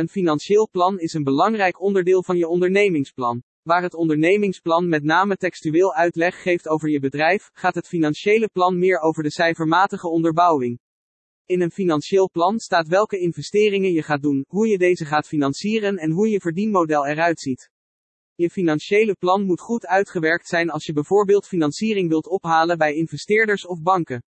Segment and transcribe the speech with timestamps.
[0.00, 3.42] Een financieel plan is een belangrijk onderdeel van je ondernemingsplan.
[3.62, 8.78] Waar het ondernemingsplan met name textueel uitleg geeft over je bedrijf, gaat het financiële plan
[8.78, 10.78] meer over de cijfermatige onderbouwing.
[11.46, 15.96] In een financieel plan staat welke investeringen je gaat doen, hoe je deze gaat financieren
[15.96, 17.70] en hoe je verdienmodel eruit ziet.
[18.34, 23.66] Je financiële plan moet goed uitgewerkt zijn als je bijvoorbeeld financiering wilt ophalen bij investeerders
[23.66, 24.22] of banken.